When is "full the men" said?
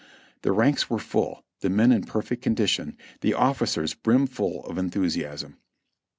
0.97-1.91